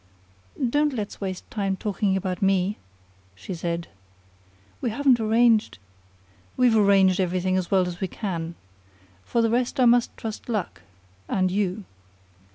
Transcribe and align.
"Don't 0.67 0.93
let's 0.95 1.21
waste 1.21 1.45
time 1.51 1.77
talking 1.77 2.17
about 2.17 2.41
me," 2.41 2.79
she 3.35 3.53
said. 3.53 3.87
"We 4.81 4.89
haven't 4.89 5.19
arranged" 5.19 5.77
"We've 6.57 6.75
arranged 6.75 7.19
everything 7.19 7.55
as 7.55 7.69
well 7.69 7.87
as 7.87 8.01
we 8.01 8.07
can. 8.07 8.55
For 9.23 9.43
the 9.43 9.51
rest, 9.51 9.79
I 9.79 9.85
must 9.85 10.17
trust 10.17 10.47
to 10.47 10.53
luck 10.53 10.81
and 11.29 11.51
you. 11.51 11.83